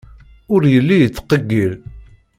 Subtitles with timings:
[0.53, 1.73] Ur yelli yettqeyyil.